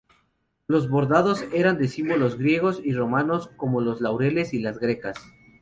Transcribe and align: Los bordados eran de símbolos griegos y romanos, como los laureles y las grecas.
Los 0.65 0.89
bordados 0.89 1.45
eran 1.53 1.77
de 1.77 1.87
símbolos 1.87 2.39
griegos 2.39 2.81
y 2.83 2.91
romanos, 2.95 3.51
como 3.55 3.81
los 3.81 4.01
laureles 4.01 4.51
y 4.55 4.59
las 4.59 4.79
grecas. 4.79 5.19